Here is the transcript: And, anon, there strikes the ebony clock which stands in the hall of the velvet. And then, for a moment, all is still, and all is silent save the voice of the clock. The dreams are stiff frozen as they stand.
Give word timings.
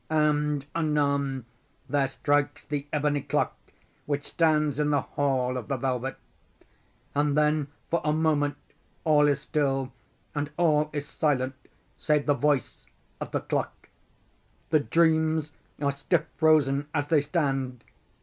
And, 0.09 0.65
anon, 0.75 1.45
there 1.87 2.07
strikes 2.07 2.65
the 2.65 2.87
ebony 2.91 3.21
clock 3.21 3.55
which 4.07 4.25
stands 4.29 4.79
in 4.79 4.89
the 4.89 5.01
hall 5.03 5.57
of 5.57 5.67
the 5.67 5.77
velvet. 5.77 6.17
And 7.13 7.37
then, 7.37 7.67
for 7.91 8.01
a 8.03 8.11
moment, 8.11 8.57
all 9.03 9.27
is 9.27 9.41
still, 9.41 9.93
and 10.33 10.49
all 10.57 10.89
is 10.91 11.07
silent 11.07 11.53
save 11.97 12.25
the 12.25 12.33
voice 12.33 12.87
of 13.19 13.29
the 13.29 13.41
clock. 13.41 13.89
The 14.71 14.79
dreams 14.79 15.51
are 15.79 15.91
stiff 15.91 16.25
frozen 16.35 16.87
as 16.95 17.05
they 17.05 17.21
stand. 17.21 17.83